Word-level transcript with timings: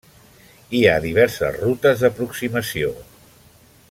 Hi 0.77 0.81
ha 0.91 0.95
diverses 1.03 1.59
rutes 1.65 2.01
d'aproximació. 2.05 2.91